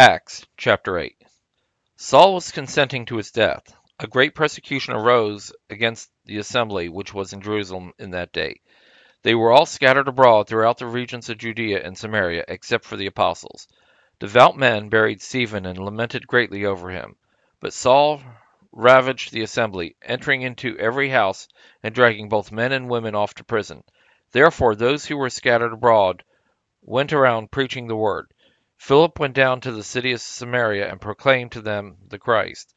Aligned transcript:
Acts 0.00 0.46
chapter 0.56 0.96
8 0.96 1.16
Saul 1.96 2.34
was 2.34 2.52
consenting 2.52 3.04
to 3.06 3.16
his 3.16 3.32
death. 3.32 3.74
A 3.98 4.06
great 4.06 4.32
persecution 4.32 4.94
arose 4.94 5.52
against 5.70 6.12
the 6.24 6.38
assembly 6.38 6.88
which 6.88 7.12
was 7.12 7.32
in 7.32 7.40
Jerusalem 7.40 7.92
in 7.98 8.12
that 8.12 8.32
day. 8.32 8.60
They 9.24 9.34
were 9.34 9.50
all 9.50 9.66
scattered 9.66 10.06
abroad 10.06 10.46
throughout 10.46 10.78
the 10.78 10.86
regions 10.86 11.28
of 11.28 11.38
Judea 11.38 11.84
and 11.84 11.98
Samaria, 11.98 12.44
except 12.46 12.84
for 12.84 12.96
the 12.96 13.08
apostles. 13.08 13.66
Devout 14.20 14.56
men 14.56 14.88
buried 14.88 15.20
Stephen 15.20 15.66
and 15.66 15.76
lamented 15.76 16.28
greatly 16.28 16.64
over 16.64 16.90
him. 16.90 17.16
But 17.58 17.72
Saul 17.72 18.22
ravaged 18.70 19.32
the 19.32 19.42
assembly, 19.42 19.96
entering 20.00 20.42
into 20.42 20.78
every 20.78 21.08
house 21.08 21.48
and 21.82 21.92
dragging 21.92 22.28
both 22.28 22.52
men 22.52 22.70
and 22.70 22.88
women 22.88 23.16
off 23.16 23.34
to 23.34 23.42
prison. 23.42 23.82
Therefore, 24.30 24.76
those 24.76 25.06
who 25.06 25.16
were 25.16 25.28
scattered 25.28 25.72
abroad 25.72 26.22
went 26.82 27.12
around 27.12 27.50
preaching 27.50 27.88
the 27.88 27.96
word. 27.96 28.32
Philip 28.78 29.18
went 29.18 29.34
down 29.34 29.60
to 29.60 29.72
the 29.72 29.82
city 29.82 30.12
of 30.12 30.20
Samaria 30.20 30.88
and 30.88 31.00
proclaimed 31.00 31.52
to 31.52 31.60
them 31.60 31.98
the 32.06 32.18
Christ. 32.18 32.74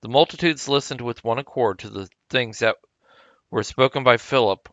The 0.00 0.08
multitudes 0.08 0.68
listened 0.68 1.00
with 1.00 1.22
one 1.22 1.38
accord 1.38 1.78
to 1.80 1.90
the 1.90 2.08
things 2.30 2.58
that 2.58 2.78
were 3.50 3.62
spoken 3.62 4.02
by 4.02 4.16
Philip 4.16 4.68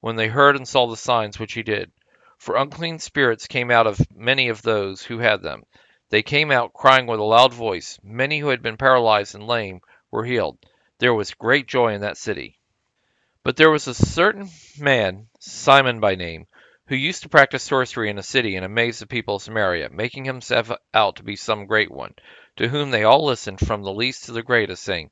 when 0.00 0.16
they 0.16 0.28
heard 0.28 0.56
and 0.56 0.66
saw 0.66 0.86
the 0.86 0.96
signs 0.96 1.38
which 1.38 1.52
he 1.52 1.62
did. 1.62 1.92
For 2.38 2.56
unclean 2.56 2.98
spirits 2.98 3.46
came 3.46 3.70
out 3.70 3.86
of 3.86 4.00
many 4.10 4.48
of 4.48 4.62
those 4.62 5.02
who 5.02 5.18
had 5.18 5.42
them. 5.42 5.64
They 6.08 6.22
came 6.22 6.50
out 6.50 6.72
crying 6.72 7.06
with 7.06 7.20
a 7.20 7.22
loud 7.22 7.52
voice. 7.52 7.98
Many 8.02 8.38
who 8.40 8.48
had 8.48 8.62
been 8.62 8.76
paralyzed 8.76 9.34
and 9.34 9.46
lame 9.46 9.82
were 10.10 10.24
healed. 10.24 10.58
There 10.98 11.14
was 11.14 11.34
great 11.34 11.68
joy 11.68 11.92
in 11.92 12.00
that 12.00 12.16
city. 12.16 12.58
But 13.42 13.56
there 13.56 13.70
was 13.70 13.86
a 13.86 13.94
certain 13.94 14.48
man, 14.78 15.28
Simon 15.38 16.00
by 16.00 16.14
name, 16.14 16.46
who 16.86 16.94
used 16.94 17.22
to 17.22 17.28
practice 17.28 17.62
sorcery 17.62 18.10
in 18.10 18.18
a 18.18 18.22
city 18.22 18.56
and 18.56 18.64
amaze 18.64 18.98
the 18.98 19.06
people 19.06 19.36
of 19.36 19.42
Samaria, 19.42 19.88
making 19.90 20.26
himself 20.26 20.70
out 20.92 21.16
to 21.16 21.22
be 21.22 21.36
some 21.36 21.66
great 21.66 21.90
one, 21.90 22.14
to 22.56 22.68
whom 22.68 22.90
they 22.90 23.04
all 23.04 23.24
listened 23.24 23.58
from 23.58 23.82
the 23.82 23.92
least 23.92 24.24
to 24.24 24.32
the 24.32 24.42
greatest, 24.42 24.82
saying, 24.82 25.10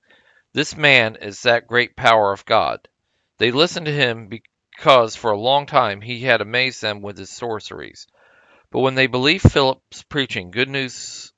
This 0.53 0.77
man 0.77 1.17
is 1.17 1.42
that 1.42 1.67
great 1.67 1.97
power 1.97 2.33
of 2.33 2.45
God. 2.45 2.89
They 3.39 3.51
listened 3.51 3.87
to 3.87 3.92
him 3.92 4.29
because 4.29 5.17
for 5.17 5.31
a 5.31 5.39
long 5.39 5.64
time 5.67 6.03
he 6.03 6.20
had 6.20 6.42
amazed 6.42 6.83
them 6.83 7.01
with 7.01 7.17
his 7.17 7.31
sorceries. 7.31 8.07
But 8.70 8.81
when 8.81 8.95
they 8.95 9.07
believed 9.07 9.51
Philip's 9.51 10.03
preaching 10.03 10.51
good 10.51 10.69
news 10.69 11.33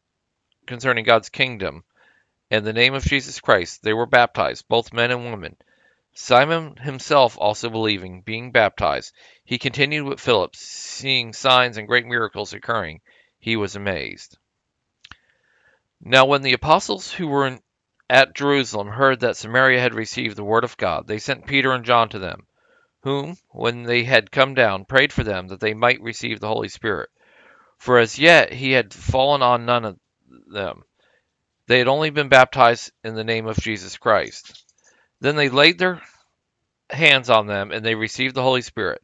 concerning 0.66 1.04
God's 1.04 1.28
kingdom 1.28 1.84
and 2.50 2.64
the 2.64 2.72
name 2.72 2.94
of 2.94 3.04
Jesus 3.04 3.40
Christ, 3.40 3.82
they 3.82 3.92
were 3.92 4.06
baptized, 4.06 4.66
both 4.68 4.92
men 4.92 5.10
and 5.10 5.24
women. 5.30 5.56
Simon 6.16 6.76
himself 6.76 7.36
also 7.38 7.68
believing, 7.68 8.22
being 8.22 8.52
baptized, 8.52 9.12
he 9.44 9.58
continued 9.58 10.04
with 10.04 10.20
Philip, 10.20 10.54
seeing 10.54 11.32
signs 11.32 11.76
and 11.76 11.88
great 11.88 12.06
miracles 12.06 12.52
occurring. 12.52 13.00
He 13.38 13.56
was 13.56 13.74
amazed. 13.74 14.38
Now, 16.00 16.24
when 16.24 16.42
the 16.42 16.52
apostles 16.52 17.12
who 17.12 17.26
were 17.26 17.46
in, 17.48 17.60
at 18.08 18.34
Jerusalem 18.34 18.88
heard 18.88 19.20
that 19.20 19.36
Samaria 19.36 19.80
had 19.80 19.94
received 19.94 20.36
the 20.36 20.44
word 20.44 20.62
of 20.62 20.76
God, 20.76 21.06
they 21.06 21.18
sent 21.18 21.46
Peter 21.46 21.72
and 21.72 21.84
John 21.84 22.08
to 22.10 22.18
them, 22.18 22.46
whom, 23.02 23.36
when 23.48 23.82
they 23.82 24.04
had 24.04 24.30
come 24.30 24.54
down, 24.54 24.84
prayed 24.84 25.12
for 25.12 25.24
them 25.24 25.48
that 25.48 25.60
they 25.60 25.74
might 25.74 26.00
receive 26.00 26.38
the 26.38 26.48
Holy 26.48 26.68
Spirit. 26.68 27.10
For 27.78 27.98
as 27.98 28.18
yet 28.18 28.52
he 28.52 28.72
had 28.72 28.94
fallen 28.94 29.42
on 29.42 29.66
none 29.66 29.84
of 29.84 29.98
them. 30.46 30.84
They 31.66 31.78
had 31.78 31.88
only 31.88 32.10
been 32.10 32.28
baptized 32.28 32.92
in 33.02 33.14
the 33.14 33.24
name 33.24 33.46
of 33.46 33.56
Jesus 33.56 33.96
Christ. 33.96 34.63
Then 35.24 35.36
they 35.36 35.48
laid 35.48 35.78
their 35.78 36.02
hands 36.90 37.30
on 37.30 37.46
them, 37.46 37.72
and 37.72 37.82
they 37.82 37.94
received 37.94 38.34
the 38.34 38.42
Holy 38.42 38.60
Spirit. 38.60 39.00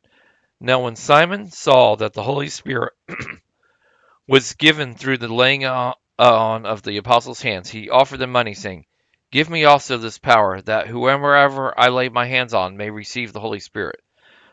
Now, 0.60 0.80
when 0.80 0.94
Simon 0.94 1.50
saw 1.50 1.96
that 1.96 2.12
the 2.12 2.22
Holy 2.22 2.50
Spirit 2.50 2.92
was 4.28 4.52
given 4.52 4.94
through 4.94 5.16
the 5.16 5.32
laying 5.32 5.64
uh, 5.64 5.94
on 6.18 6.66
of 6.66 6.82
the 6.82 6.98
apostles' 6.98 7.40
hands, 7.40 7.70
he 7.70 7.88
offered 7.88 8.18
them 8.18 8.32
money, 8.32 8.52
saying, 8.52 8.84
Give 9.30 9.48
me 9.48 9.64
also 9.64 9.96
this 9.96 10.18
power, 10.18 10.60
that 10.60 10.88
whoever 10.88 11.72
I 11.80 11.88
lay 11.88 12.10
my 12.10 12.26
hands 12.26 12.52
on 12.52 12.76
may 12.76 12.90
receive 12.90 13.32
the 13.32 13.40
Holy 13.40 13.60
Spirit. 13.60 14.02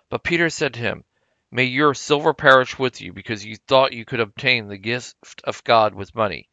But 0.09 0.24
Peter 0.24 0.50
said 0.50 0.74
to 0.75 0.80
him, 0.80 1.03
May 1.52 1.66
your 1.66 1.94
silver 1.94 2.34
perish 2.34 2.80
with 2.80 3.02
you, 3.02 3.12
because 3.12 3.44
you 3.44 3.58
thought 3.58 3.91
you 3.91 4.06
could 4.06 4.22
obtain 4.22 4.70
the 4.70 4.78
gift 4.78 5.41
of 5.44 5.66
God 5.66 5.94
with 5.94 6.16
money. 6.16 6.47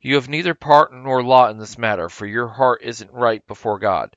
You 0.00 0.14
have 0.14 0.30
neither 0.30 0.54
part 0.54 0.94
nor 0.94 1.22
lot 1.22 1.50
in 1.50 1.58
this 1.58 1.76
matter, 1.76 2.08
for 2.08 2.24
your 2.24 2.48
heart 2.48 2.80
isn't 2.82 3.12
right 3.12 3.46
before 3.46 3.78
God. 3.78 4.16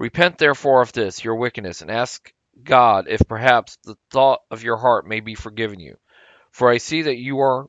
Repent 0.00 0.38
therefore 0.38 0.80
of 0.80 0.94
this, 0.94 1.24
your 1.24 1.34
wickedness, 1.34 1.82
and 1.82 1.90
ask 1.90 2.32
God 2.64 3.06
if 3.06 3.20
perhaps 3.28 3.76
the 3.84 3.98
thought 4.10 4.40
of 4.50 4.62
your 4.62 4.78
heart 4.78 5.06
may 5.06 5.20
be 5.20 5.34
forgiven 5.34 5.78
you. 5.78 5.98
For 6.50 6.70
I 6.70 6.78
see 6.78 7.02
that 7.02 7.18
you 7.18 7.40
are 7.40 7.66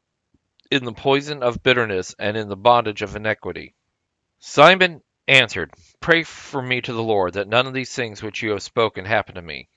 in 0.72 0.86
the 0.86 0.94
poison 0.94 1.44
of 1.44 1.62
bitterness 1.62 2.16
and 2.18 2.38
in 2.38 2.48
the 2.48 2.56
bondage 2.56 3.02
of 3.02 3.18
iniquity. 3.18 3.76
Simon 4.40 5.04
answered, 5.28 5.74
Pray 6.00 6.24
for 6.24 6.62
me 6.62 6.80
to 6.80 6.94
the 6.94 7.04
Lord, 7.04 7.34
that 7.34 7.50
none 7.50 7.68
of 7.68 7.74
these 7.74 7.94
things 7.94 8.24
which 8.24 8.42
you 8.42 8.52
have 8.52 8.64
spoken 8.64 9.04
happen 9.04 9.36
to 9.36 9.42
me. 9.42 9.68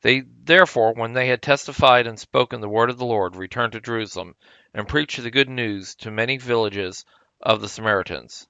They 0.00 0.24
therefore, 0.26 0.94
when 0.94 1.12
they 1.12 1.28
had 1.28 1.42
testified 1.42 2.08
and 2.08 2.18
spoken 2.18 2.60
the 2.60 2.68
word 2.68 2.90
of 2.90 2.98
the 2.98 3.06
Lord, 3.06 3.36
returned 3.36 3.74
to 3.74 3.80
Jerusalem, 3.80 4.34
and 4.74 4.88
preached 4.88 5.22
the 5.22 5.30
good 5.30 5.48
news 5.48 5.94
to 6.00 6.10
many 6.10 6.38
villages 6.38 7.04
of 7.40 7.60
the 7.60 7.68
Samaritans. 7.68 8.48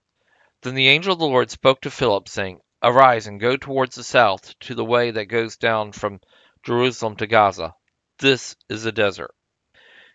Then 0.63 0.75
the 0.75 0.89
angel 0.89 1.13
of 1.13 1.19
the 1.19 1.27
Lord 1.27 1.51
spoke 1.51 1.83
to 1.83 1.91
Philip, 1.91 2.27
saying, 2.27 2.63
Arise 2.83 3.27
and 3.27 3.41
go 3.41 3.57
towards 3.57 3.97
the 3.97 4.05
south 4.05 4.57
to 4.61 4.75
the 4.75 4.85
way 4.85 5.11
that 5.11 5.25
goes 5.25 5.57
down 5.57 5.91
from 5.91 6.21
Jerusalem 6.63 7.17
to 7.17 7.27
Gaza. 7.27 7.75
This 8.19 8.55
is 8.69 8.85
a 8.85 8.93
desert. 8.93 9.35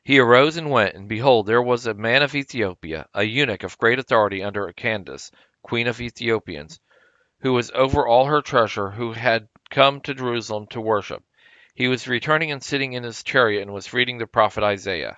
He 0.06 0.20
arose 0.20 0.56
and 0.56 0.70
went, 0.70 0.96
and 0.96 1.10
behold, 1.10 1.46
there 1.46 1.62
was 1.62 1.86
a 1.86 1.94
man 1.94 2.24
of 2.24 2.36
Ethiopia, 2.36 3.08
a 3.14 3.24
eunuch 3.24 3.64
of 3.64 3.78
great 3.78 4.00
authority 4.00 4.44
under 4.44 4.72
Candace, 4.74 5.30
queen 5.62 5.88
of 5.88 6.00
Ethiopians, 6.00 6.80
who 7.40 7.52
was 7.52 7.72
over 7.72 8.08
all 8.08 8.26
her 8.26 8.42
treasure, 8.42 8.92
who 8.92 9.12
had 9.12 9.50
come 9.70 10.00
to 10.02 10.14
Jerusalem 10.14 10.68
to 10.68 10.80
worship. 10.80 11.24
He 11.76 11.88
was 11.90 12.08
returning 12.08 12.52
and 12.52 12.64
sitting 12.64 12.94
in 12.94 13.04
his 13.04 13.24
chariot 13.24 13.64
and 13.64 13.74
was 13.74 13.94
reading 13.94 14.18
the 14.18 14.28
prophet 14.28 14.64
Isaiah. 14.64 15.18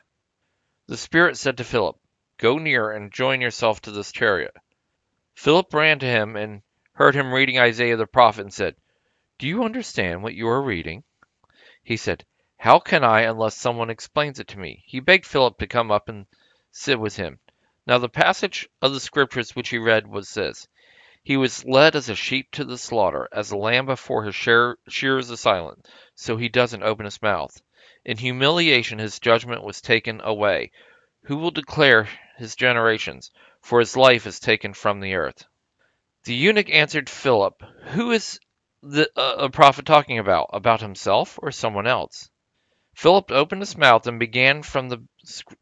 The 0.88 0.98
Spirit 0.98 1.38
said 1.38 1.58
to 1.58 1.64
Philip, 1.64 1.98
Go 2.38 2.58
near 2.58 2.92
and 2.92 3.12
join 3.12 3.42
yourself 3.42 3.82
to 3.82 3.92
this 3.92 4.12
chariot. 4.12 4.56
Philip 5.36 5.74
ran 5.74 6.00
to 6.00 6.06
him 6.06 6.36
and 6.36 6.62
heard 6.96 7.14
him 7.14 7.34
reading 7.34 7.60
Isaiah 7.60 7.98
the 7.98 8.08
prophet 8.08 8.42
and 8.42 8.54
said, 8.54 8.76
Do 9.38 9.48
you 9.48 9.66
understand 9.66 10.24
what 10.24 10.34
you 10.34 10.48
are 10.48 10.62
reading? 10.62 11.04
He 11.84 11.98
said, 11.98 12.26
How 12.58 12.80
can 12.80 13.04
I 13.04 13.24
unless 13.24 13.58
someone 13.58 13.90
explains 13.90 14.40
it 14.40 14.48
to 14.50 14.60
me? 14.60 14.82
He 14.88 15.02
begged 15.02 15.26
Philip 15.26 15.58
to 15.58 15.68
come 15.68 15.92
up 15.92 16.08
and 16.08 16.26
sit 16.72 16.98
with 16.98 17.18
him. 17.18 17.40
Now, 17.86 17.98
the 17.98 18.08
passage 18.08 18.70
of 18.82 18.94
the 18.94 19.02
scriptures 19.02 19.56
which 19.58 19.70
he 19.70 19.78
read 19.78 20.08
was 20.08 20.34
this 20.34 20.70
He 21.22 21.36
was 21.36 21.66
led 21.66 21.98
as 21.98 22.08
a 22.08 22.16
sheep 22.16 22.50
to 22.52 22.64
the 22.64 22.78
slaughter, 22.78 23.28
as 23.34 23.52
a 23.52 23.58
lamb 23.58 23.88
before 23.88 24.24
his 24.24 24.36
shearers 24.36 25.30
is 25.30 25.40
silent, 25.42 25.90
so 26.16 26.38
he 26.38 26.48
doesn't 26.48 26.84
open 26.84 27.04
his 27.04 27.22
mouth. 27.22 27.62
In 28.06 28.18
humiliation 28.18 29.00
his 29.00 29.20
judgment 29.20 29.64
was 29.64 29.82
taken 29.82 30.22
away. 30.22 30.72
Who 31.26 31.36
will 31.36 31.52
declare 31.52 32.08
his 32.38 32.56
generations? 32.56 33.32
For 33.62 33.80
his 33.82 33.98
life 33.98 34.26
is 34.26 34.40
taken 34.40 34.74
from 34.74 35.02
the 35.02 35.16
earth. 35.16 35.46
The 36.26 36.34
eunuch 36.34 36.72
answered 36.72 37.08
Philip, 37.08 37.62
Who 37.90 38.10
is 38.10 38.40
the 38.82 39.12
uh, 39.16 39.48
prophet 39.50 39.86
talking 39.86 40.18
about? 40.18 40.50
About 40.54 40.82
himself 40.82 41.38
or 41.40 41.52
someone 41.52 41.86
else? 41.86 42.32
Philip 42.96 43.30
opened 43.30 43.62
his 43.62 43.78
mouth 43.78 44.08
and 44.08 44.18
began 44.18 44.64
from 44.64 44.90
the, 44.90 45.06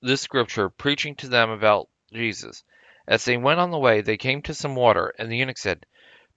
this 0.02 0.22
scripture, 0.22 0.70
preaching 0.70 1.16
to 1.16 1.28
them 1.28 1.50
about 1.50 1.90
Jesus. 2.14 2.64
As 3.06 3.26
they 3.26 3.36
went 3.36 3.60
on 3.60 3.72
the 3.72 3.78
way, 3.78 4.00
they 4.00 4.16
came 4.16 4.42
to 4.44 4.54
some 4.54 4.74
water, 4.74 5.14
and 5.20 5.30
the 5.30 5.36
eunuch 5.36 5.58
said, 5.58 5.86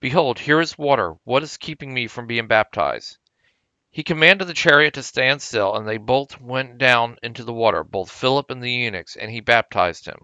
Behold, 0.01 0.41
here 0.41 0.61
is 0.61 0.77
water. 0.77 1.15
What 1.23 1.45
is 1.45 1.57
keeping 1.57 1.95
me 1.95 2.09
from 2.09 2.27
being 2.27 2.49
baptized? 2.49 3.19
He 3.93 4.03
commanded 4.03 4.49
the 4.49 4.55
chariot 4.55 4.95
to 4.95 5.05
stand 5.05 5.41
still, 5.41 5.77
and 5.77 5.87
they 5.87 5.99
both 5.99 6.41
went 6.41 6.79
down 6.79 7.17
into 7.23 7.45
the 7.45 7.55
water, 7.55 7.85
both 7.85 8.11
Philip 8.11 8.51
and 8.51 8.61
the 8.61 8.73
eunuchs, 8.73 9.15
and 9.15 9.31
he 9.31 9.39
baptized 9.39 10.07
him. 10.07 10.19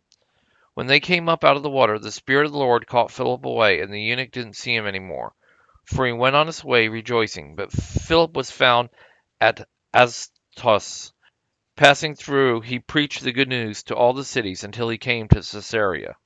When 0.74 0.86
they 0.86 1.00
came 1.00 1.28
up 1.28 1.44
out 1.44 1.56
of 1.56 1.62
the 1.62 1.68
water, 1.68 1.98
the 1.98 2.10
Spirit 2.10 2.46
of 2.46 2.52
the 2.52 2.58
Lord 2.58 2.86
caught 2.86 3.10
Philip 3.10 3.44
away, 3.44 3.80
and 3.80 3.92
the 3.92 4.00
eunuch 4.00 4.30
didn't 4.30 4.56
see 4.56 4.74
him 4.74 4.86
any 4.86 5.00
more, 5.00 5.34
for 5.84 6.06
he 6.06 6.12
went 6.12 6.34
on 6.34 6.46
his 6.46 6.64
way 6.64 6.88
rejoicing. 6.88 7.54
But 7.54 7.72
Philip 7.72 8.32
was 8.34 8.50
found 8.50 8.88
at 9.40 9.68
Azotus. 9.92 11.12
Passing 11.76 12.14
through, 12.14 12.62
he 12.62 12.78
preached 12.78 13.22
the 13.22 13.32
good 13.32 13.48
news 13.48 13.82
to 13.84 13.94
all 13.94 14.14
the 14.14 14.24
cities 14.24 14.64
until 14.64 14.88
he 14.88 14.98
came 14.98 15.28
to 15.28 15.36
Caesarea. 15.42 16.16